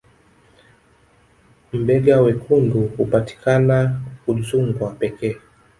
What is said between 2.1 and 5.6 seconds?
wekundu hupatikana udzungwa pekee